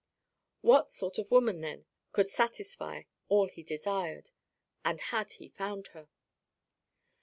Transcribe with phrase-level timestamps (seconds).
[0.61, 4.31] What sort of woman, then, could satisfy all he desired?
[4.83, 6.09] And had he found her?